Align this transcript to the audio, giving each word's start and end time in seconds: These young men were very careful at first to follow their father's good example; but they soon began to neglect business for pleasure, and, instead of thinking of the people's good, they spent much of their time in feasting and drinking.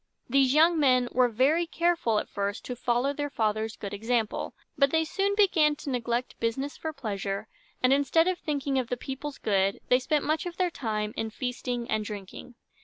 These 0.27 0.55
young 0.55 0.79
men 0.79 1.09
were 1.11 1.29
very 1.29 1.67
careful 1.67 2.17
at 2.17 2.27
first 2.27 2.65
to 2.65 2.75
follow 2.75 3.13
their 3.13 3.29
father's 3.29 3.75
good 3.75 3.93
example; 3.93 4.55
but 4.75 4.89
they 4.89 5.03
soon 5.05 5.35
began 5.35 5.75
to 5.75 5.91
neglect 5.91 6.39
business 6.39 6.75
for 6.75 6.91
pleasure, 6.91 7.47
and, 7.83 7.93
instead 7.93 8.27
of 8.27 8.39
thinking 8.39 8.79
of 8.79 8.87
the 8.87 8.97
people's 8.97 9.37
good, 9.37 9.79
they 9.89 9.99
spent 9.99 10.25
much 10.25 10.47
of 10.47 10.57
their 10.57 10.71
time 10.71 11.13
in 11.15 11.29
feasting 11.29 11.87
and 11.87 12.03
drinking. 12.03 12.55